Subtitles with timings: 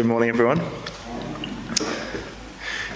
[0.00, 0.62] Good morning, everyone.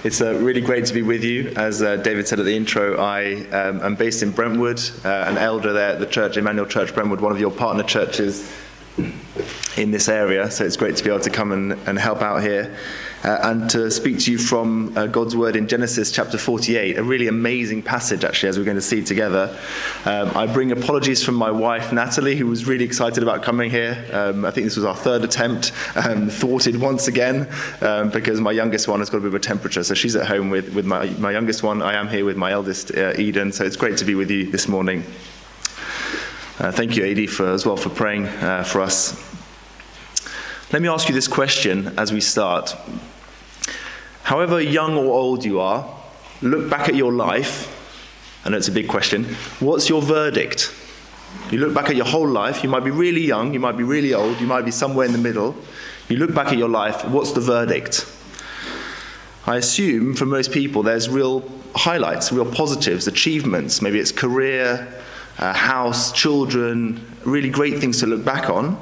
[0.03, 1.53] It's uh, really great to be with you.
[1.55, 5.37] As uh, David said at the intro, I um, am based in Brentwood, uh, an
[5.37, 8.51] elder there at the church, Emmanuel Church Brentwood, one of your partner churches
[9.77, 10.49] in this area.
[10.49, 12.75] So it's great to be able to come and, and help out here
[13.25, 17.03] uh, and to speak to you from uh, God's Word in Genesis chapter 48, a
[17.03, 19.57] really amazing passage, actually, as we're going to see together.
[20.05, 24.05] Um, I bring apologies from my wife, Natalie, who was really excited about coming here.
[24.13, 27.49] Um, I think this was our third attempt, um, thwarted once again,
[27.81, 29.83] um, because my youngest one has got a bit of a temperature.
[29.83, 31.81] So she's at home with, with my, my youngest one.
[31.81, 33.51] I am here with my eldest, uh, Eden.
[33.51, 35.03] So it's great to be with you this morning.
[36.59, 39.19] Uh, thank you, AD, for, as well for praying uh, for us.
[40.71, 42.75] Let me ask you this question as we start.
[44.25, 45.87] However young or old you are,
[46.41, 47.71] look back at your life.
[48.43, 49.25] I know it's a big question.
[49.59, 50.73] What's your verdict?
[51.51, 52.63] You look back at your whole life.
[52.63, 55.11] You might be really young, you might be really old, you might be somewhere in
[55.11, 55.55] the middle.
[56.09, 58.11] You look back at your life, what's the verdict?
[59.45, 63.79] I assume for most people there's real highlights, real positives, achievements.
[63.79, 64.91] Maybe it's career,
[65.37, 68.75] uh, house, children, really great things to look back on.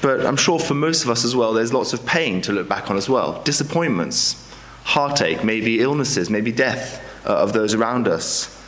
[0.00, 2.68] But I'm sure for most of us as well, there's lots of pain to look
[2.68, 4.48] back on as well disappointments,
[4.84, 8.62] heartache, maybe illnesses, maybe death uh, of those around us,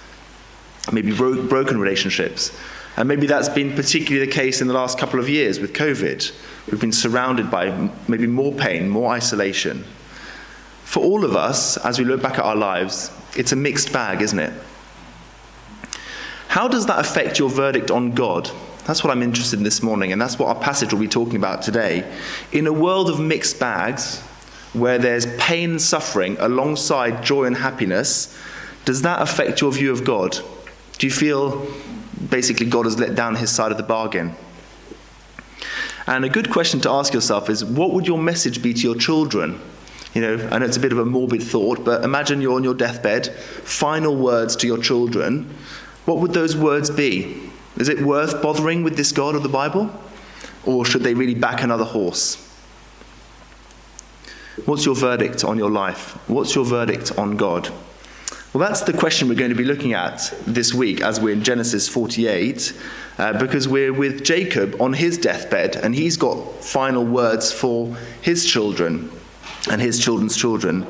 [0.92, 2.56] maybe bro- broken relationships.
[2.96, 6.32] And maybe that's been particularly the case in the last couple of years with COVID.
[6.70, 9.84] We've been surrounded by maybe more pain, more isolation.
[10.84, 14.22] For all of us, as we look back at our lives, it's a mixed bag,
[14.22, 14.52] isn't it?
[16.48, 18.50] How does that affect your verdict on God?
[18.90, 21.36] That's what I'm interested in this morning, and that's what our passage will be talking
[21.36, 22.12] about today.
[22.50, 24.18] In a world of mixed bags,
[24.72, 28.36] where there's pain and suffering alongside joy and happiness,
[28.84, 30.40] does that affect your view of God?
[30.98, 31.68] Do you feel
[32.30, 34.34] basically God has let down his side of the bargain?
[36.08, 38.96] And a good question to ask yourself is what would your message be to your
[38.96, 39.60] children?
[40.14, 42.64] You know, I know it's a bit of a morbid thought, but imagine you're on
[42.64, 45.54] your deathbed, final words to your children.
[46.06, 47.49] What would those words be?
[47.80, 49.90] Is it worth bothering with this God of the Bible?
[50.66, 52.46] Or should they really back another horse?
[54.66, 56.12] What's your verdict on your life?
[56.28, 57.70] What's your verdict on God?
[58.52, 61.42] Well, that's the question we're going to be looking at this week as we're in
[61.42, 62.78] Genesis 48,
[63.16, 68.44] uh, because we're with Jacob on his deathbed, and he's got final words for his
[68.44, 69.10] children
[69.70, 70.86] and his children's children.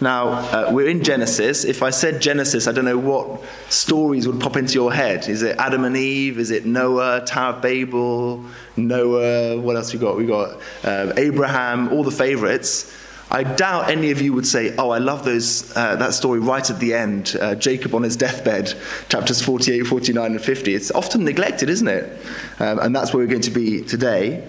[0.00, 1.64] Now, uh, we're in Genesis.
[1.64, 5.28] If I said Genesis, I don't know what stories would pop into your head.
[5.28, 6.38] Is it Adam and Eve?
[6.38, 8.44] Is it Noah, Tower of Babel,
[8.76, 9.60] Noah?
[9.60, 10.16] What else we got?
[10.16, 12.92] We got uh, Abraham, all the favorites.
[13.30, 16.68] I doubt any of you would say, "Oh, I love those uh, that story right
[16.68, 18.74] at the end, uh, Jacob on his deathbed,
[19.08, 22.20] chapters 48, 49, and 50." It's often neglected, isn't it?
[22.58, 24.46] Um, and that's where we're going to be today.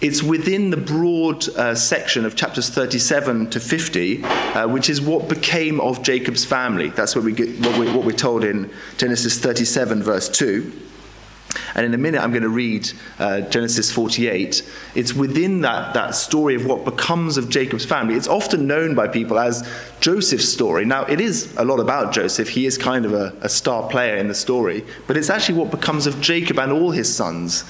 [0.00, 5.28] It's within the broad uh, section of chapters 37 to 50, uh, which is what
[5.28, 6.90] became of Jacob's family.
[6.90, 10.82] That's what, we get, what, we, what we're told in Genesis 37, verse 2.
[11.74, 14.68] And in a minute, I'm going to read uh, Genesis 48.
[14.94, 18.14] It's within that, that story of what becomes of Jacob's family.
[18.14, 19.68] It's often known by people as
[20.00, 20.84] Joseph's story.
[20.84, 22.50] Now, it is a lot about Joseph.
[22.50, 24.84] He is kind of a, a star player in the story.
[25.06, 27.64] But it's actually what becomes of Jacob and all his sons.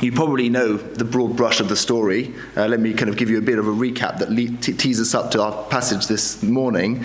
[0.00, 2.34] You probably know the broad brush of the story.
[2.56, 4.72] Uh, let me kind of give you a bit of a recap that le- t-
[4.72, 7.04] tees us up to our passage this morning.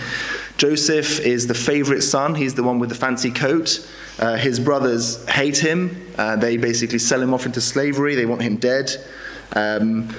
[0.56, 3.88] Joseph is the favorite son, he's the one with the fancy coat.
[4.18, 6.08] Uh, his brothers hate him.
[6.16, 8.90] Uh, they basically sell him off into slavery, they want him dead.
[9.54, 10.12] Um,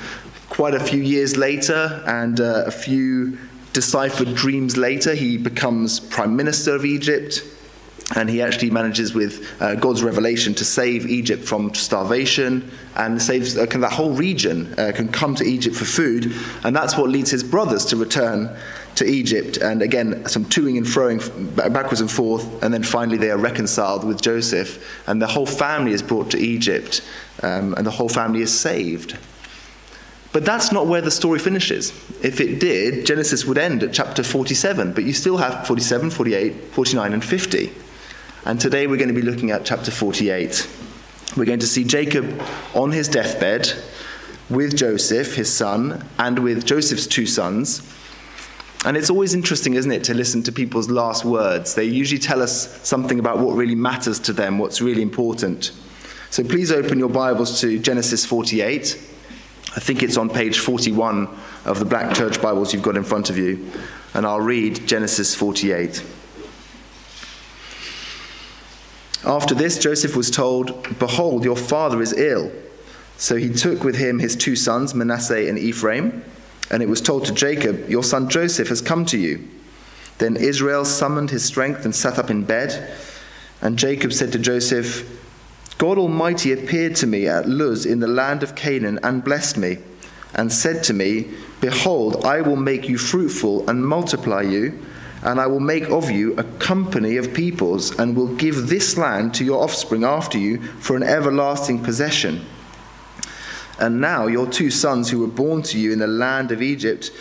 [0.50, 3.38] quite a few years later, and uh, a few
[3.74, 7.44] deciphered dreams later, he becomes prime minister of Egypt
[8.16, 13.56] and he actually manages with uh, God's revelation to save Egypt from starvation and saves
[13.56, 16.34] uh, that whole region uh, can come to Egypt for food,
[16.64, 18.56] and that's what leads his brothers to return
[18.96, 19.58] to Egypt.
[19.58, 24.04] And again, some toing and froing backwards and forth, and then finally they are reconciled
[24.04, 27.08] with Joseph, and the whole family is brought to Egypt,
[27.44, 29.18] um, and the whole family is saved.
[30.32, 31.90] But that's not where the story finishes.
[32.22, 36.54] If it did, Genesis would end at chapter 47, but you still have 47, 48,
[36.74, 37.72] 49, and 50.
[38.50, 40.68] And today we're going to be looking at chapter 48.
[41.38, 42.42] We're going to see Jacob
[42.74, 43.72] on his deathbed
[44.50, 47.88] with Joseph, his son, and with Joseph's two sons.
[48.86, 51.76] And it's always interesting, isn't it, to listen to people's last words.
[51.76, 55.72] They usually tell us something about what really matters to them, what's really important.
[56.32, 58.96] So please open your Bibles to Genesis 48.
[59.76, 61.28] I think it's on page 41
[61.66, 63.72] of the Black Church Bibles you've got in front of you.
[64.16, 66.04] And I'll read Genesis 48.
[69.26, 72.52] After this, Joseph was told, Behold, your father is ill.
[73.18, 76.24] So he took with him his two sons, Manasseh and Ephraim,
[76.72, 79.46] and it was told to Jacob, Your son Joseph has come to you.
[80.20, 82.94] Then Israel summoned his strength and sat up in bed.
[83.62, 85.18] And Jacob said to Joseph,
[85.78, 89.78] God Almighty appeared to me at Luz in the land of Canaan and blessed me,
[90.36, 91.32] and said to me,
[91.62, 94.78] Behold, I will make you fruitful and multiply you,
[95.22, 99.34] and I will make of you a company of peoples, and will give this land
[99.36, 102.46] to your offspring after you for an everlasting possession.
[103.80, 107.12] And now your two sons who were born to you in the land of Egypt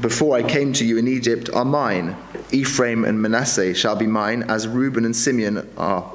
[0.00, 2.16] before I came to you in Egypt are mine.
[2.52, 6.10] Ephraim and Manasseh shall be mine, as Reuben and Simeon are.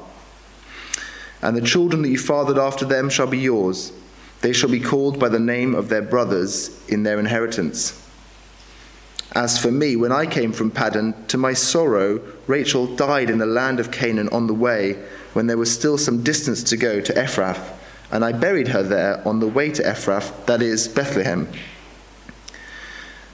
[1.42, 3.92] And the children that you fathered after them shall be yours.
[4.42, 8.05] They shall be called by the name of their brothers in their inheritance.
[9.36, 13.46] As for me, when I came from Paddan, to my sorrow, Rachel died in the
[13.46, 14.94] land of Canaan on the way,
[15.34, 17.74] when there was still some distance to go to Ephrath,
[18.12, 21.50] and I buried her there on the way to Ephrath, that is, Bethlehem.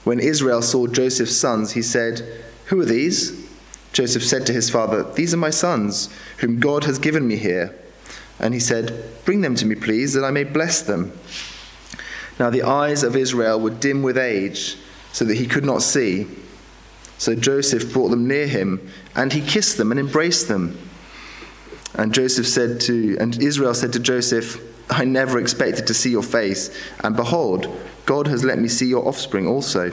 [0.02, 2.26] When Israel saw Joseph's sons, he said,
[2.66, 3.40] Who are these?
[3.92, 6.08] Joseph said to his father, These are my sons,
[6.38, 7.78] whom God has given me here.
[8.40, 11.12] And he said, Bring them to me, please, that I may bless them.
[12.40, 14.76] Now the eyes of Israel were dim with age,
[15.12, 16.26] so that he could not see.
[17.18, 20.78] So Joseph brought them near him, and he kissed them and embraced them.
[21.94, 24.60] And Joseph said to, and Israel said to Joseph,
[24.90, 27.68] I never expected to see your face, and behold,
[28.06, 29.92] God has let me see your offspring also.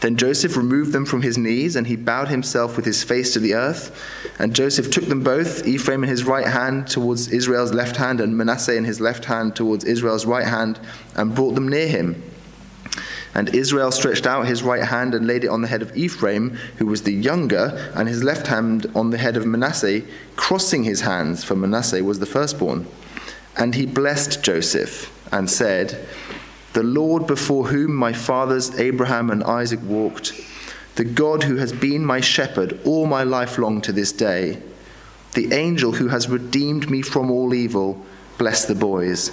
[0.00, 3.40] Then Joseph removed them from his knees, and he bowed himself with his face to
[3.40, 3.96] the earth.
[4.38, 8.36] And Joseph took them both, Ephraim in his right hand towards Israel's left hand, and
[8.36, 10.78] Manasseh in his left hand towards Israel's right hand,
[11.14, 12.22] and brought them near him.
[13.36, 16.56] And Israel stretched out his right hand and laid it on the head of Ephraim,
[16.78, 20.00] who was the younger, and his left hand on the head of Manasseh,
[20.36, 22.86] crossing his hands, for Manasseh was the firstborn.
[23.54, 26.08] And he blessed Joseph and said,
[26.72, 30.32] the Lord before whom my fathers Abraham and Isaac walked,
[30.94, 34.62] the God who has been my shepherd all my life long to this day,
[35.34, 38.02] the angel who has redeemed me from all evil,
[38.38, 39.30] bless the boys.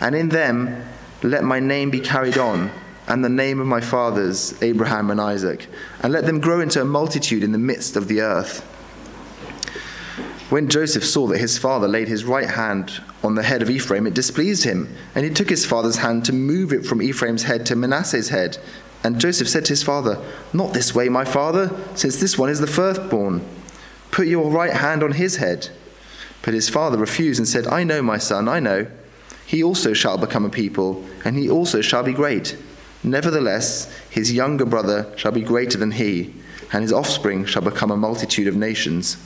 [0.00, 0.84] And in them
[1.22, 2.72] let my name be carried on,
[3.06, 5.66] and the name of my fathers Abraham and Isaac,
[6.02, 8.60] and let them grow into a multitude in the midst of the earth.
[10.50, 14.06] When Joseph saw that his father laid his right hand on the head of Ephraim,
[14.06, 17.66] it displeased him, and he took his father's hand to move it from Ephraim's head
[17.66, 18.58] to Manasseh's head.
[19.02, 20.22] And Joseph said to his father,
[20.52, 23.44] Not this way, my father, since this one is the firstborn.
[24.10, 25.70] Put your right hand on his head.
[26.42, 28.86] But his father refused and said, I know, my son, I know.
[29.46, 32.56] He also shall become a people, and he also shall be great.
[33.04, 36.34] Nevertheless, his younger brother shall be greater than he,
[36.72, 39.18] and his offspring shall become a multitude of nations.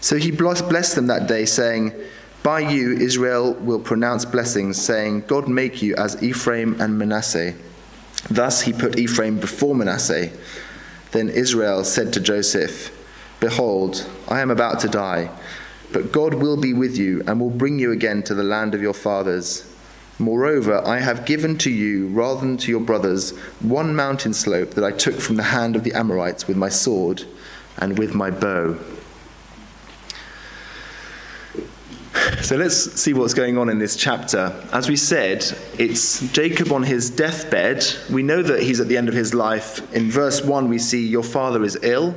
[0.00, 1.94] So he blessed them that day, saying,
[2.42, 7.54] By you Israel will pronounce blessings, saying, God make you as Ephraim and Manasseh.
[8.30, 10.30] Thus he put Ephraim before Manasseh.
[11.12, 12.94] Then Israel said to Joseph,
[13.40, 15.30] Behold, I am about to die,
[15.92, 18.82] but God will be with you and will bring you again to the land of
[18.82, 19.67] your fathers.
[20.18, 24.84] Moreover, I have given to you, rather than to your brothers, one mountain slope that
[24.84, 27.24] I took from the hand of the Amorites with my sword
[27.76, 28.76] and with my bow.
[32.42, 34.52] So let's see what's going on in this chapter.
[34.72, 35.44] As we said,
[35.78, 37.84] it's Jacob on his deathbed.
[38.10, 39.92] We know that he's at the end of his life.
[39.94, 42.16] In verse 1, we see, Your father is ill.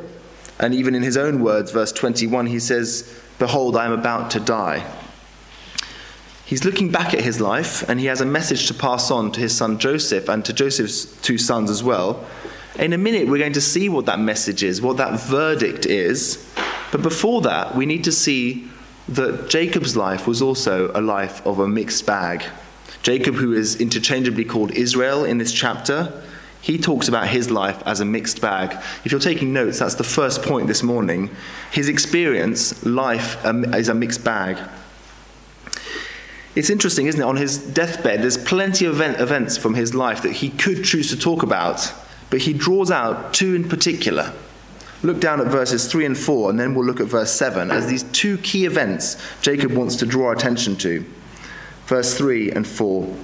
[0.60, 4.40] And even in his own words, verse 21, he says, Behold, I am about to
[4.40, 4.86] die.
[6.52, 9.40] He's looking back at his life and he has a message to pass on to
[9.40, 12.26] his son Joseph and to Joseph's two sons as well.
[12.78, 16.46] In a minute, we're going to see what that message is, what that verdict is.
[16.92, 18.68] But before that, we need to see
[19.08, 22.44] that Jacob's life was also a life of a mixed bag.
[23.02, 26.22] Jacob, who is interchangeably called Israel in this chapter,
[26.62, 28.74] he talks about his life as a mixed bag.
[29.06, 31.34] If you're taking notes, that's the first point this morning.
[31.72, 34.58] His experience, life, um, is a mixed bag.
[36.54, 37.24] It's interesting, isn't it?
[37.24, 41.10] On his deathbed, there's plenty of event, events from his life that he could choose
[41.10, 41.94] to talk about,
[42.30, 44.34] but he draws out two in particular.
[45.04, 47.88] Look down at verses 3 and 4, and then we'll look at verse 7 as
[47.88, 51.06] these two key events Jacob wants to draw our attention to.
[51.86, 53.16] Verse 3 and 4.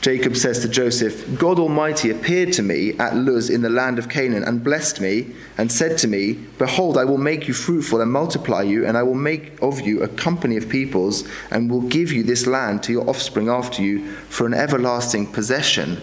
[0.00, 4.08] Jacob says to Joseph, God Almighty appeared to me at Luz in the land of
[4.08, 5.26] Canaan and blessed me
[5.58, 9.02] and said to me, Behold, I will make you fruitful and multiply you, and I
[9.02, 12.92] will make of you a company of peoples, and will give you this land to
[12.92, 16.00] your offspring after you for an everlasting possession.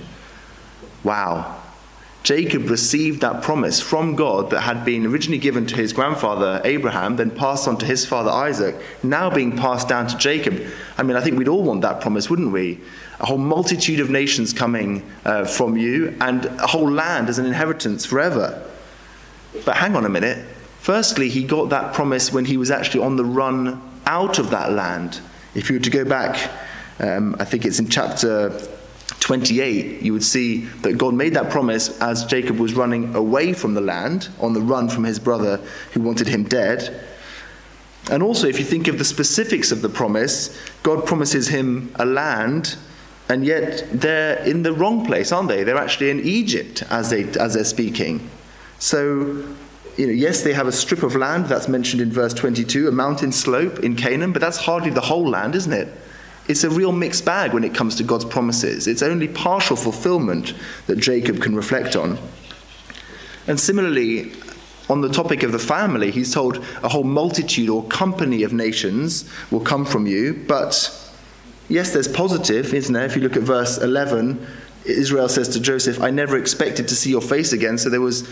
[1.04, 1.60] Wow.
[2.28, 7.16] Jacob received that promise from God that had been originally given to his grandfather Abraham,
[7.16, 10.62] then passed on to his father Isaac, now being passed down to Jacob.
[10.98, 12.82] I mean, I think we'd all want that promise, wouldn't we?
[13.22, 17.46] A whole multitude of nations coming uh, from you, and a whole land as an
[17.46, 18.62] inheritance forever.
[19.64, 20.46] But hang on a minute.
[20.82, 24.74] Firstly, he got that promise when he was actually on the run out of that
[24.74, 25.22] land.
[25.56, 26.52] If you were to go back,
[27.00, 28.50] um, I think it's in chapter
[29.28, 33.74] 28, you would see that God made that promise as Jacob was running away from
[33.74, 35.58] the land, on the run from his brother
[35.92, 37.06] who wanted him dead.
[38.10, 42.06] And also, if you think of the specifics of the promise, God promises him a
[42.06, 42.78] land,
[43.28, 45.66] and yet they're in the wrong place, aren't they?
[45.66, 48.30] They're actually in Egypt as, they, as they're speaking.
[48.80, 49.44] So,
[49.98, 52.94] you know, yes, they have a strip of land that's mentioned in verse 22, a
[52.94, 55.90] mountain slope in Canaan, but that's hardly the whole land, isn't it?
[56.48, 58.88] It's a real mixed bag when it comes to God's promises.
[58.88, 60.54] It's only partial fulfillment
[60.88, 62.18] that Jacob can reflect on.
[63.48, 64.34] And similarly,
[64.90, 69.30] on the topic of the family, he's told a whole multitude or company of nations
[69.52, 70.46] will come from you.
[70.48, 70.90] But
[71.68, 73.06] yes, there's positive, isn't there?
[73.06, 74.46] If you look at verse 11,
[74.86, 77.78] Israel says to Joseph, I never expected to see your face again.
[77.78, 78.28] So there was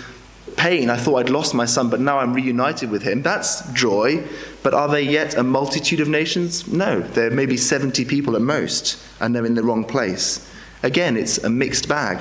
[0.57, 0.89] pain.
[0.89, 3.21] I thought I'd lost my son, but now I'm reunited with him.
[3.21, 4.23] That's joy.
[4.63, 6.67] But are there yet a multitude of nations?
[6.67, 7.01] No.
[7.01, 10.49] There may be 70 people at most, and they're in the wrong place.
[10.83, 12.19] Again, it's a mixed bag.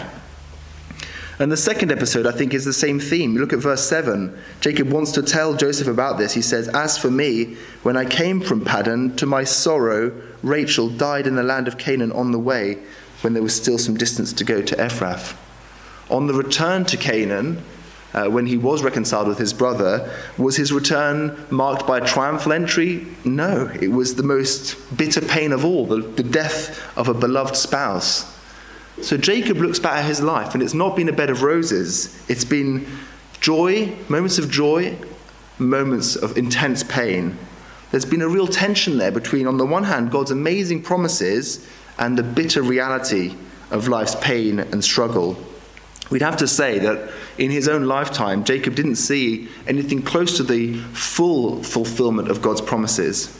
[1.39, 3.35] And the second episode, I think, is the same theme.
[3.35, 4.39] You look at verse 7.
[4.61, 6.33] Jacob wants to tell Joseph about this.
[6.33, 10.13] He says, As for me, when I came from Paddan, to my sorrow,
[10.45, 12.79] Rachel died in the land of Canaan on the way,
[13.23, 15.37] when there was still some distance to go to Ephrath.
[16.09, 17.65] On the return to Canaan,
[18.15, 22.53] uh, when he was reconciled with his brother, was his return marked by a triumphal
[22.53, 23.07] entry?
[23.25, 27.57] No, it was the most bitter pain of all the, the death of a beloved
[27.57, 28.33] spouse.
[29.03, 32.17] So Jacob looks back at his life, and it's not been a bed of roses.
[32.31, 32.87] It's been
[33.41, 34.97] joy, moments of joy,
[35.59, 37.37] moments of intense pain.
[37.91, 41.69] There's been a real tension there between, on the one hand, God's amazing promises
[41.99, 43.35] and the bitter reality
[43.71, 45.37] of life's pain and struggle.
[46.15, 50.45] We'd have to say that in his own lifetime, Jacob didn't see anything close to
[50.45, 53.37] the full fulfillment of God's promises.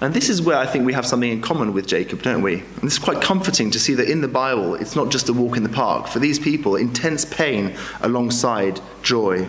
[0.00, 2.64] And this is where I think we have something in common with Jacob, don't we?
[2.80, 5.56] And is quite comforting to see that in the Bible, it's not just a walk
[5.56, 6.08] in the park.
[6.08, 9.46] For these people, intense pain alongside joy.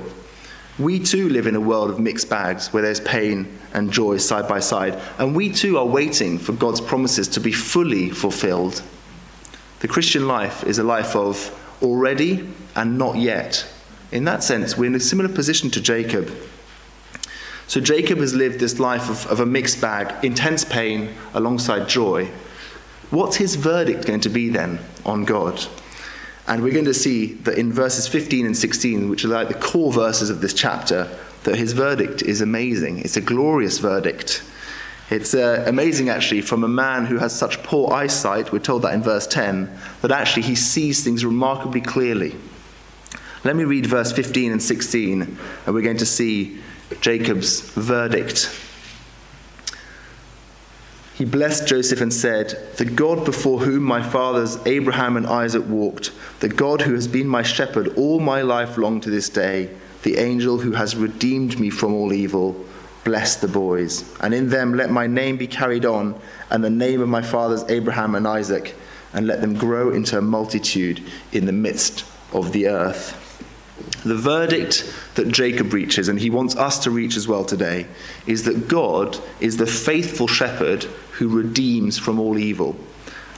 [0.78, 4.48] We too live in a world of mixed bags where there's pain and joy side
[4.48, 5.02] by side.
[5.18, 8.84] And we too are waiting for God's promises to be fully fulfilled.
[9.80, 11.52] The Christian life is a life of
[11.82, 13.68] already and not yet.
[14.12, 16.32] In that sense, we're in a similar position to Jacob.
[17.68, 22.30] So Jacob has lived this life of, of a mixed bag, intense pain alongside joy.
[23.10, 25.66] What's his verdict going to be then on God?
[26.48, 29.56] And we're going to see that in verses 15 and 16, which are like the
[29.56, 31.10] core verses of this chapter,
[31.44, 33.00] that his verdict is amazing.
[33.00, 34.44] It's a glorious verdict.
[35.10, 38.94] It's uh, amazing, actually, from a man who has such poor eyesight, we're told that
[38.94, 39.70] in verse 10,
[40.02, 42.36] that actually he sees things remarkably clearly.
[43.44, 46.60] Let me read verse 15 and 16, and we're going to see
[47.02, 48.50] Jacob's verdict.
[51.14, 56.12] He blessed Joseph and said, The God before whom my fathers Abraham and Isaac walked,
[56.40, 59.70] the God who has been my shepherd all my life long to this day,
[60.02, 62.66] the angel who has redeemed me from all evil,
[63.06, 64.04] bless the boys.
[64.20, 66.20] And in them let my name be carried on,
[66.50, 68.76] and the name of my fathers Abraham and Isaac,
[69.14, 73.22] and let them grow into a multitude in the midst of the earth.
[74.04, 77.88] The verdict that Jacob reaches, and he wants us to reach as well today,
[78.28, 80.84] is that God is the faithful shepherd
[81.14, 82.76] who redeems from all evil.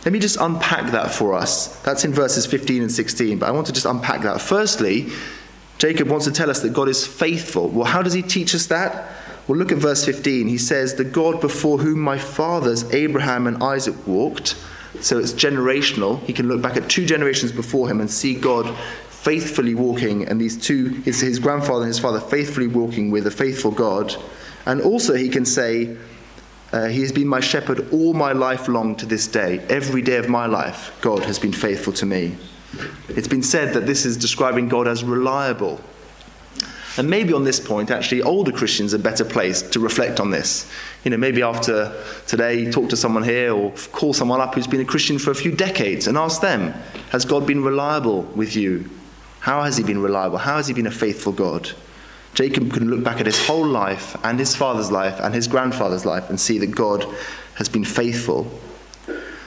[0.06, 1.76] Let me just unpack that for us.
[1.82, 4.40] That's in verses 15 and 16, but I want to just unpack that.
[4.40, 5.10] Firstly,
[5.78, 7.68] Jacob wants to tell us that God is faithful.
[7.68, 9.12] Well, how does he teach us that?
[9.48, 10.48] Well, look at verse 15.
[10.48, 14.56] He says, The God before whom my fathers, Abraham and Isaac, walked.
[15.00, 16.22] So it's generational.
[16.24, 18.76] He can look back at two generations before him and see God
[19.10, 23.32] faithfully walking, and these two, his, his grandfather and his father, faithfully walking with a
[23.32, 24.16] faithful God.
[24.66, 25.98] And also, he can say,
[26.72, 29.60] uh, He has been my shepherd all my life long to this day.
[29.70, 32.38] Every day of my life, God has been faithful to me.
[33.10, 35.82] It's been said that this is describing God as reliable.
[36.98, 40.70] And maybe on this point, actually, older Christians are better placed to reflect on this.
[41.04, 41.94] You know, maybe after
[42.26, 45.36] today, talk to someone here or call someone up who's been a Christian for a
[45.36, 46.74] few decades and ask them,
[47.12, 48.90] Has God been reliable with you?
[49.42, 50.40] How has he been reliable?
[50.40, 51.72] How has he been a faithful God?
[52.34, 56.06] Jacob can look back at his whole life and his father's life and his grandfather's
[56.06, 57.06] life and see that God
[57.56, 58.52] has been faithful.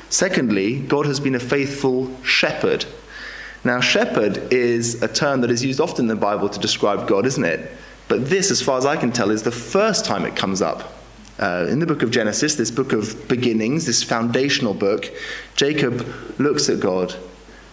[0.09, 2.85] Secondly, God has been a faithful shepherd.
[3.65, 7.27] Now, shepherd is a term that is used often in the Bible to describe God,
[7.27, 7.71] isn't it?
[8.09, 10.95] But this, as far as I can tell, is the first time it comes up.
[11.39, 15.11] Uh, in the book of Genesis, this book of beginnings, this foundational book,
[15.57, 16.07] Jacob
[16.39, 17.15] looks at God,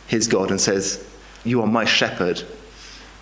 [0.07, 1.05] his God, and says,
[1.43, 2.43] You are my shepherd.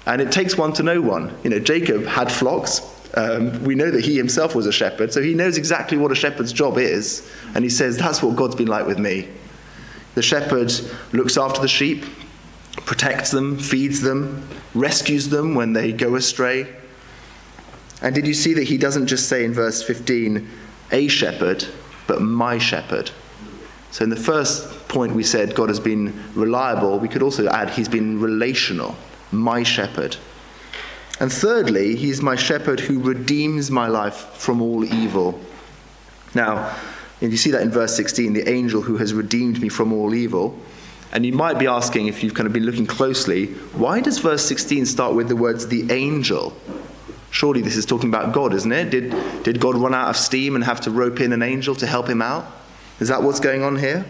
[0.06, 1.36] And it takes one to know one.
[1.44, 2.82] You know, Jacob had flocks.
[3.16, 6.16] Um, we know that he himself was a shepherd, so he knows exactly what a
[6.16, 7.32] shepherd's job is.
[7.56, 9.28] And he says, That's what God's been like with me.
[10.16, 10.72] The shepherd
[11.12, 12.06] looks after the sheep,
[12.78, 16.74] protects them, feeds them, rescues them when they go astray.
[18.02, 20.48] And did you see that he doesn't just say in verse 15,
[20.92, 21.66] a shepherd,
[22.08, 23.12] but my shepherd?
[23.92, 27.70] So in the first point we said God has been reliable, we could also add
[27.70, 28.96] he's been relational,
[29.32, 30.18] my shepherd.
[31.20, 35.40] And thirdly, he's my shepherd who redeems my life from all evil.
[36.34, 36.76] Now,
[37.22, 40.14] and you see that in verse 16, the angel who has redeemed me from all
[40.14, 40.60] evil.
[41.16, 44.46] And you might be asking, if you've kind of been looking closely, why does verse
[44.46, 46.54] 16 start with the words the angel?
[47.32, 48.90] Surely this is talking about God, isn't it?
[48.90, 51.88] Did, did God run out of steam and have to rope in an angel to
[51.88, 52.46] help him out?
[53.00, 54.06] Is that what's going on here?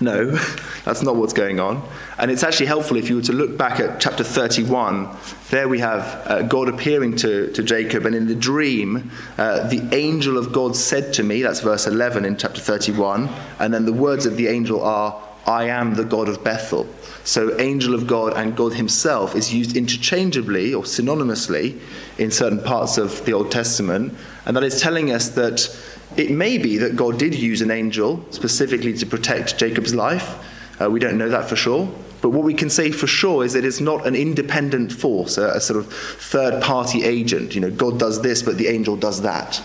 [0.00, 0.30] No,
[0.84, 1.88] that's not what's going on.
[2.18, 5.16] And it's actually helpful if you were to look back at chapter 31.
[5.50, 9.88] There we have uh, God appearing to, to Jacob, and in the dream, uh, the
[9.94, 13.28] angel of God said to me, that's verse 11 in chapter 31,
[13.60, 16.86] and then the words of the angel are, I am the God of Bethel.
[17.24, 21.80] So, angel of God and God himself is used interchangeably or synonymously
[22.18, 24.14] in certain parts of the Old Testament.
[24.44, 25.74] And that is telling us that
[26.16, 30.36] it may be that God did use an angel specifically to protect Jacob's life.
[30.80, 31.90] Uh, we don't know that for sure.
[32.20, 35.52] But what we can say for sure is that it's not an independent force, a,
[35.52, 37.54] a sort of third party agent.
[37.54, 39.62] You know, God does this, but the angel does that.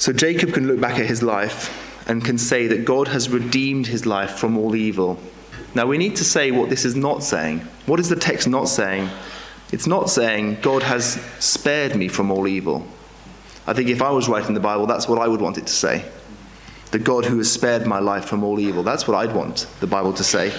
[0.00, 3.88] So Jacob can look back at his life and can say that God has redeemed
[3.88, 5.18] his life from all evil.
[5.74, 7.58] Now we need to say what this is not saying.
[7.84, 9.10] What is the text not saying?
[9.72, 12.86] It's not saying God has spared me from all evil.
[13.66, 15.72] I think if I was writing the Bible, that's what I would want it to
[15.72, 16.06] say.
[16.92, 18.82] The God who has spared my life from all evil.
[18.82, 20.50] That's what I'd want the Bible to say.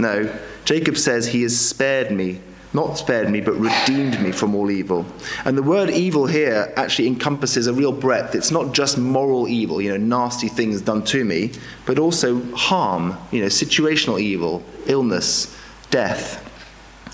[0.00, 2.40] No, Jacob says he has spared me
[2.78, 5.04] not spared me, but redeemed me from all evil.
[5.44, 8.36] And the word evil here actually encompasses a real breadth.
[8.36, 11.50] It's not just moral evil, you know, nasty things done to me,
[11.86, 15.56] but also harm, you know, situational evil, illness,
[15.90, 16.44] death.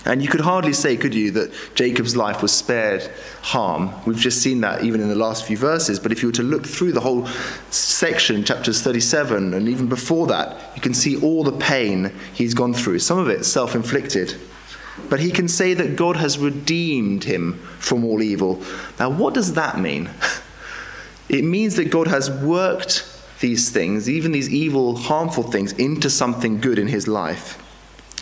[0.05, 3.90] And you could hardly say, could you, that Jacob's life was spared harm.
[4.05, 5.98] We've just seen that even in the last few verses.
[5.98, 7.27] But if you were to look through the whole
[7.70, 12.74] section, chapters 37, and even before that, you can see all the pain he's gone
[12.74, 12.98] through.
[12.98, 14.37] Some of it self inflicted.
[15.09, 18.63] But he can say that God has redeemed him from all evil.
[18.99, 20.11] Now, what does that mean?
[21.27, 23.03] It means that God has worked
[23.41, 27.59] these things, even these evil, harmful things, into something good in his life.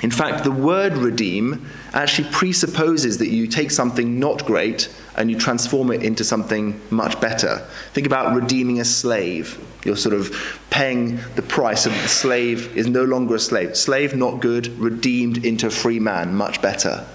[0.03, 5.38] In fact, the word redeem actually presupposes that you take something not great and you
[5.38, 7.66] transform it into something much better.
[7.92, 9.59] Think about redeeming a slave.
[9.85, 13.77] You're sort of paying the price of the slave is no longer a slave.
[13.77, 17.07] Slave, not good, redeemed into a free man, much better.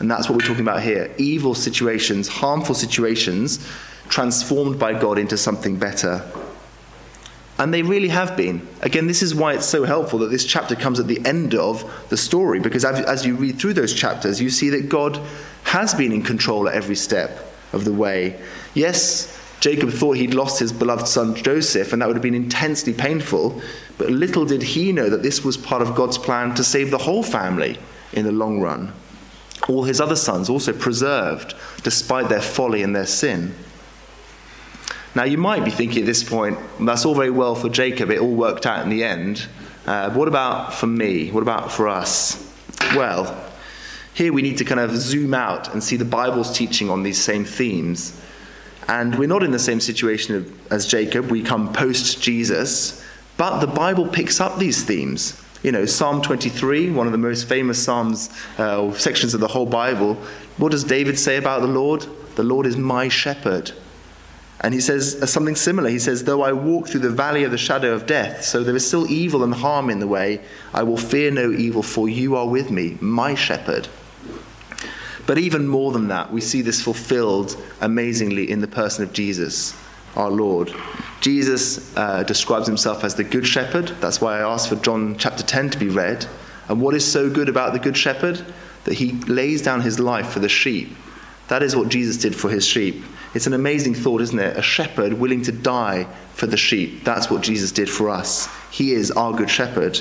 [0.00, 1.12] And that's what we're talking about here.
[1.18, 3.64] Evil situations, harmful situations,
[4.08, 6.24] transformed by God into something better.
[7.58, 8.66] And they really have been.
[8.82, 11.84] Again, this is why it's so helpful that this chapter comes at the end of
[12.08, 15.20] the story, because as you read through those chapters, you see that God
[15.68, 18.40] has been in control at every step of the way.
[18.74, 22.92] Yes, Jacob thought he'd lost his beloved son Joseph, and that would have been intensely
[22.92, 23.60] painful,
[23.98, 26.98] but little did he know that this was part of God's plan to save the
[26.98, 27.78] whole family
[28.12, 28.92] in the long run.
[29.68, 33.54] All his other sons also preserved, despite their folly and their sin.
[35.14, 38.20] Now, you might be thinking at this point, that's all very well for Jacob, it
[38.20, 39.48] all worked out in the end.
[39.84, 41.30] Uh, what about for me?
[41.30, 42.52] What about for us?
[42.94, 43.47] Well,
[44.18, 47.22] here we need to kind of zoom out and see the Bible's teaching on these
[47.22, 48.20] same themes.
[48.88, 53.00] And we're not in the same situation as Jacob, we come post Jesus,
[53.36, 55.40] but the Bible picks up these themes.
[55.62, 58.28] You know, Psalm 23, one of the most famous Psalms
[58.58, 60.14] uh, or sections of the whole Bible,
[60.56, 62.04] what does David say about the Lord?
[62.34, 63.70] The Lord is my shepherd.
[64.62, 65.90] And he says something similar.
[65.90, 68.74] He says, Though I walk through the valley of the shadow of death, so there
[68.74, 70.40] is still evil and harm in the way,
[70.74, 73.86] I will fear no evil, for you are with me, my shepherd.
[75.28, 79.76] But even more than that, we see this fulfilled amazingly in the person of Jesus,
[80.16, 80.72] our Lord.
[81.20, 83.88] Jesus uh, describes himself as the good shepherd.
[84.00, 86.26] That's why I asked for John chapter 10 to be read.
[86.70, 88.42] And what is so good about the good shepherd?
[88.84, 90.96] That he lays down his life for the sheep.
[91.48, 93.04] That is what Jesus did for his sheep.
[93.34, 94.56] It's an amazing thought, isn't it?
[94.56, 97.04] A shepherd willing to die for the sheep.
[97.04, 98.48] That's what Jesus did for us.
[98.70, 100.00] He is our good shepherd.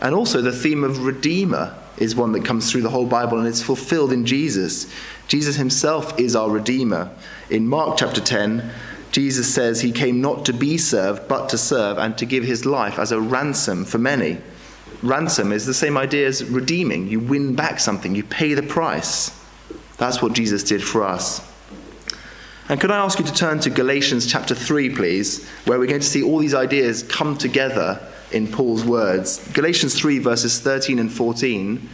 [0.00, 3.46] And also, the theme of Redeemer is one that comes through the whole Bible and
[3.46, 4.92] it's fulfilled in Jesus.
[5.28, 7.10] Jesus himself is our Redeemer.
[7.50, 8.68] In Mark chapter 10,
[9.12, 12.64] Jesus says he came not to be served, but to serve and to give his
[12.64, 14.38] life as a ransom for many.
[15.02, 17.08] Ransom is the same idea as redeeming.
[17.08, 19.36] You win back something, you pay the price.
[19.98, 21.46] That's what Jesus did for us.
[22.68, 26.00] And could I ask you to turn to Galatians chapter 3, please, where we're going
[26.00, 28.00] to see all these ideas come together
[28.32, 29.46] in Paul's words.
[29.52, 31.88] Galatians 3, verses 13 and 14.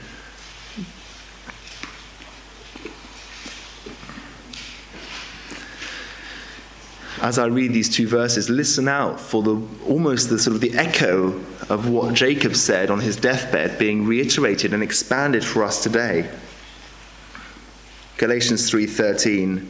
[7.23, 10.75] As I read these two verses, listen out for the almost the sort of the
[10.75, 16.31] echo of what Jacob said on his deathbed being reiterated and expanded for us today.
[18.19, 19.69] Galatians 3:13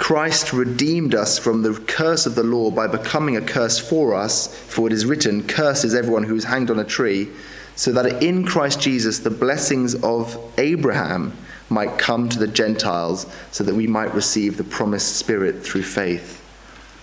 [0.00, 4.46] Christ redeemed us from the curse of the law by becoming a curse for us,
[4.48, 7.28] for it is written, Cursed is everyone who is hanged on a tree,
[7.76, 11.36] so that in Christ Jesus the blessings of Abraham
[11.68, 16.42] might come to the Gentiles, so that we might receive the promised Spirit through faith.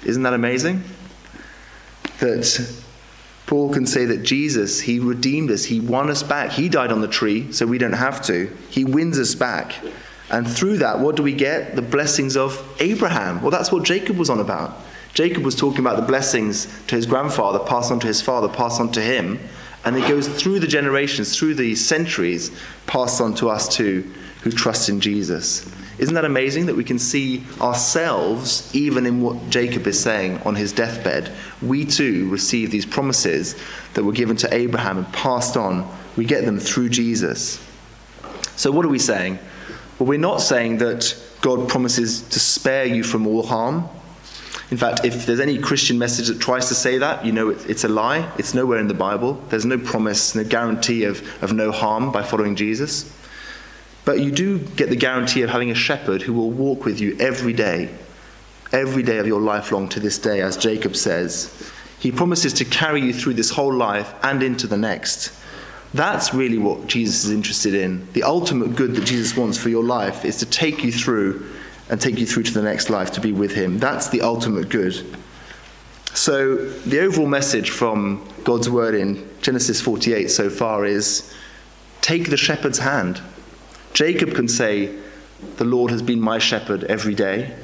[0.03, 0.83] Isn't that amazing?
[2.19, 2.75] That
[3.45, 6.53] Paul can say that Jesus, He redeemed us, He won us back.
[6.53, 8.51] He died on the tree, so we don't have to.
[8.71, 9.75] He wins us back.
[10.29, 11.75] And through that, what do we get?
[11.75, 13.41] The blessings of Abraham.
[13.41, 14.77] Well, that's what Jacob was on about.
[15.13, 18.79] Jacob was talking about the blessings to his grandfather, passed on to his father, passed
[18.79, 19.39] on to him.
[19.85, 22.51] And it goes through the generations, through the centuries,
[22.87, 24.11] passed on to us too,
[24.41, 25.65] who trust in Jesus.
[25.97, 30.55] Isn't that amazing that we can see ourselves, even in what Jacob is saying on
[30.55, 31.31] his deathbed?
[31.61, 33.55] We too receive these promises
[33.95, 35.89] that were given to Abraham and passed on.
[36.15, 37.63] We get them through Jesus.
[38.55, 39.39] So, what are we saying?
[39.99, 43.89] Well, we're not saying that God promises to spare you from all harm.
[44.69, 47.83] In fact, if there's any Christian message that tries to say that, you know it's
[47.83, 48.29] a lie.
[48.37, 49.41] It's nowhere in the Bible.
[49.49, 53.11] There's no promise, no guarantee of, of no harm by following Jesus.
[54.03, 57.17] But you do get the guarantee of having a shepherd who will walk with you
[57.19, 57.89] every day,
[58.71, 61.71] every day of your life long to this day, as Jacob says.
[61.99, 65.33] He promises to carry you through this whole life and into the next.
[65.93, 68.07] That's really what Jesus is interested in.
[68.13, 71.49] The ultimate good that Jesus wants for your life is to take you through
[71.89, 73.79] and take you through to the next life to be with Him.
[73.79, 75.17] That's the ultimate good.
[76.13, 81.33] So, the overall message from God's word in Genesis 48 so far is
[82.01, 83.21] take the shepherd's hand.
[83.93, 84.95] Jacob can say,
[85.57, 87.55] The Lord has been my shepherd every day.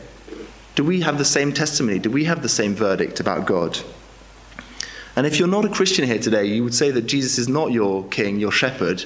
[0.75, 1.99] Do we have the same testimony?
[1.99, 3.79] Do we have the same verdict about God?
[5.15, 7.71] And if you're not a Christian here today, you would say that Jesus is not
[7.71, 9.05] your king, your shepherd.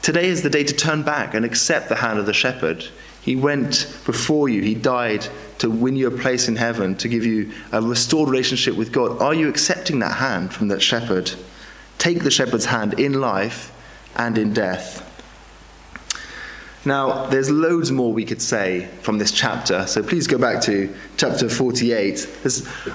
[0.00, 2.86] Today is the day to turn back and accept the hand of the shepherd.
[3.20, 5.26] He went before you, he died
[5.58, 9.20] to win you a place in heaven, to give you a restored relationship with God.
[9.20, 11.32] Are you accepting that hand from that shepherd?
[11.98, 13.72] Take the shepherd's hand in life
[14.16, 15.07] and in death.
[16.88, 20.90] Now, there's loads more we could say from this chapter, so please go back to
[21.18, 22.26] chapter 48.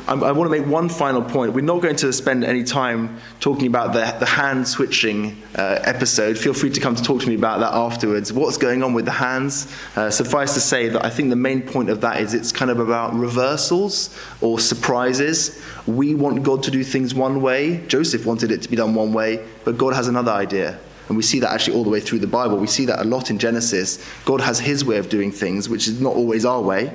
[0.07, 1.53] I, I want to make one final point.
[1.53, 6.39] We're not going to spend any time talking about the, the hand switching uh, episode.
[6.39, 8.33] Feel free to come to talk to me about that afterwards.
[8.33, 9.71] What's going on with the hands?
[9.95, 12.71] Uh, suffice to say that I think the main point of that is it's kind
[12.71, 15.61] of about reversals or surprises.
[15.85, 17.85] We want God to do things one way.
[17.85, 20.79] Joseph wanted it to be done one way, but God has another idea.
[21.13, 22.57] And we see that actually all the way through the Bible.
[22.57, 24.03] We see that a lot in Genesis.
[24.25, 26.91] God has his way of doing things, which is not always our way.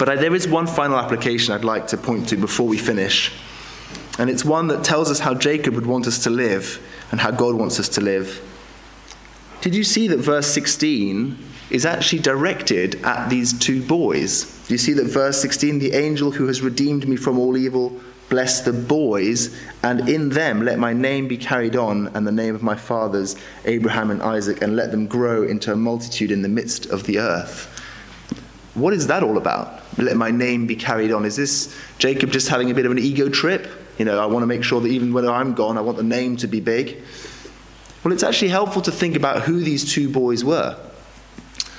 [0.00, 3.32] But there is one final application I'd like to point to before we finish.
[4.18, 7.30] And it's one that tells us how Jacob would want us to live and how
[7.30, 8.42] God wants us to live.
[9.60, 11.38] Did you see that verse 16
[11.70, 14.42] is actually directed at these two boys?
[14.66, 18.00] Do you see that verse 16, the angel who has redeemed me from all evil,
[18.28, 22.54] Bless the boys, and in them let my name be carried on, and the name
[22.54, 26.48] of my fathers, Abraham and Isaac, and let them grow into a multitude in the
[26.48, 27.66] midst of the earth.
[28.74, 29.82] What is that all about?
[29.98, 31.24] Let my name be carried on.
[31.24, 33.66] Is this Jacob just having a bit of an ego trip?
[33.98, 36.04] You know, I want to make sure that even when I'm gone, I want the
[36.04, 37.02] name to be big.
[38.04, 40.78] Well, it's actually helpful to think about who these two boys were.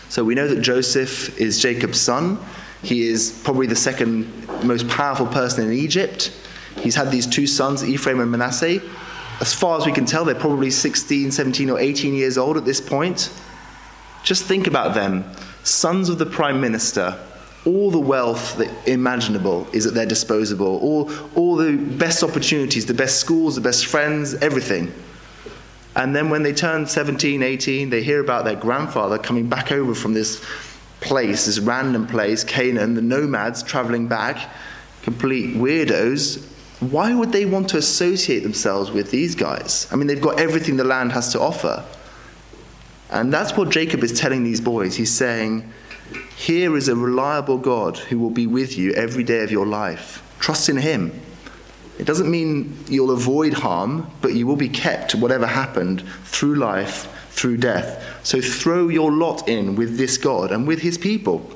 [0.10, 2.40] So we know that Joseph is Jacob's son.
[2.82, 6.34] He is probably the second most powerful person in Egypt.
[6.78, 8.82] He's had these two sons, Ephraim and Manasseh.
[9.42, 12.66] As far as we can tell, they're probably 16, 17, or 18 years old at
[12.66, 13.32] this point.
[14.24, 15.26] Just think about them
[15.64, 17.18] sons of the prime minister.
[17.66, 20.62] All the wealth that imaginable is at their disposal.
[20.62, 24.94] All, all the best opportunities, the best schools, the best friends, everything.
[25.96, 29.94] And then when they turn 17, 18, they hear about their grandfather coming back over
[29.94, 30.44] from this
[31.02, 34.50] place, this random place, Canaan, the nomads traveling back,
[35.02, 36.46] complete weirdos,
[36.80, 39.88] why would they want to associate themselves with these guys?
[39.92, 41.84] I mean, they've got everything the land has to offer.
[43.10, 44.96] And that's what Jacob is telling these boys.
[44.96, 45.70] He's saying,
[46.38, 50.24] Here is a reliable God who will be with you every day of your life.
[50.40, 51.20] Trust in him.
[51.98, 57.14] It doesn't mean you'll avoid harm, but you will be kept, whatever happened, through life,
[57.32, 58.22] through death.
[58.24, 61.52] So throw your lot in with this God and with his people.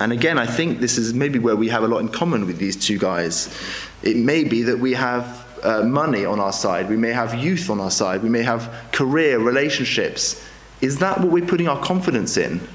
[0.00, 2.56] And again, I think this is maybe where we have a lot in common with
[2.58, 3.54] these two guys.
[4.02, 7.68] It may be that we have uh, money on our side, we may have youth
[7.68, 10.42] on our side, we may have career, relationships.
[10.80, 12.66] Is that what we're putting our confidence in?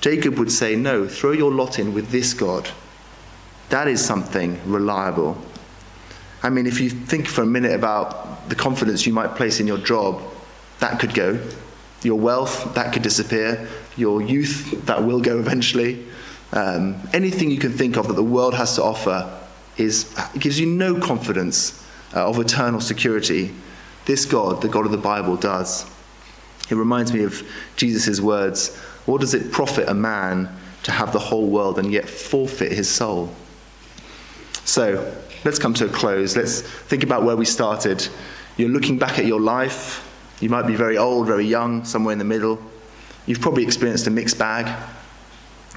[0.00, 2.68] Jacob would say, No, throw your lot in with this God.
[3.68, 5.40] That is something reliable.
[6.42, 9.66] I mean, if you think for a minute about the confidence you might place in
[9.66, 10.20] your job,
[10.80, 11.38] that could go.
[12.02, 13.68] Your wealth, that could disappear.
[13.98, 16.06] Your youth, that will go eventually.
[16.52, 19.38] Um, anything you can think of that the world has to offer
[19.76, 21.84] is, gives you no confidence
[22.14, 23.52] uh, of eternal security.
[24.06, 25.84] This God, the God of the Bible, does.
[26.70, 30.48] It reminds me of Jesus' words What does it profit a man
[30.84, 33.34] to have the whole world and yet forfeit his soul?
[34.64, 36.36] So, let's come to a close.
[36.36, 38.06] Let's think about where we started.
[38.56, 40.04] You're looking back at your life.
[40.40, 42.60] You might be very old, very young, somewhere in the middle.
[43.28, 44.66] You've probably experienced a mixed bag.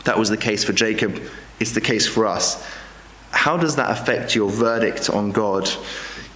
[0.05, 1.21] That was the case for Jacob,
[1.59, 2.65] it's the case for us.
[3.31, 5.69] How does that affect your verdict on God?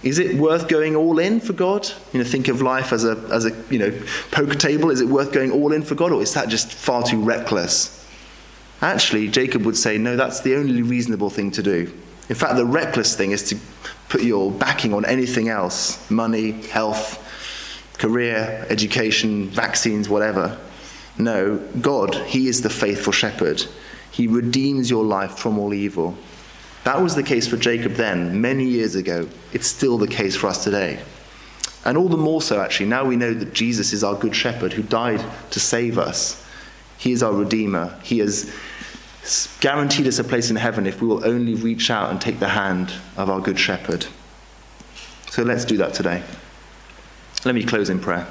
[0.02, 1.88] Is it worth going all in for God?
[2.12, 3.98] You know, think of life as a, as a you know,
[4.30, 4.90] poker table.
[4.90, 8.06] Is it worth going all in for God, or is that just far too reckless?
[8.82, 11.92] Actually, Jacob would say, no, that's the only reasonable thing to do.
[12.28, 13.56] In fact, the reckless thing is to
[14.08, 17.22] put your backing on anything else money, health,
[17.98, 20.58] career, education, vaccines, whatever.
[21.18, 23.64] No, God, He is the faithful shepherd.
[24.10, 26.16] He redeems your life from all evil.
[26.84, 29.28] That was the case for Jacob then, many years ago.
[29.52, 31.00] It's still the case for us today.
[31.84, 34.72] And all the more so, actually, now we know that Jesus is our good shepherd
[34.72, 36.44] who died to save us.
[36.98, 37.98] He is our Redeemer.
[38.02, 38.52] He has
[39.60, 42.48] guaranteed us a place in heaven if we will only reach out and take the
[42.48, 44.06] hand of our good shepherd.
[45.30, 46.22] So let's do that today.
[47.44, 48.26] Let me close in prayer.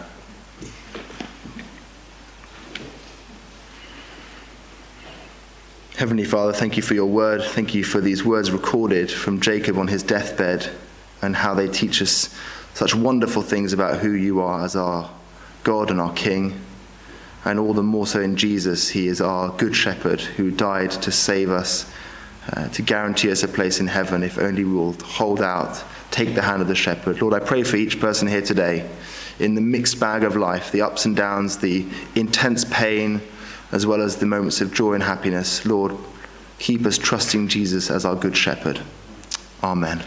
[5.98, 7.42] Heavenly Father, thank you for your word.
[7.42, 10.70] Thank you for these words recorded from Jacob on his deathbed
[11.22, 12.38] and how they teach us
[12.74, 15.10] such wonderful things about who you are as our
[15.64, 16.60] God and our King.
[17.46, 21.14] And all the more so in Jesus, he is our good shepherd who died to
[21.14, 21.90] save us,
[22.52, 25.82] uh, to guarantee us a place in heaven if only we will hold out,
[26.12, 27.22] take the hand of the shepherd.
[27.22, 28.90] Lord, I pray for each person here today
[29.40, 33.22] in the mixed bag of life, the ups and downs, the intense pain
[33.76, 35.66] as well as the moments of joy and happiness.
[35.66, 35.98] Lord,
[36.60, 38.80] keep us trusting Jesus as our good shepherd.
[39.62, 40.02] Amen.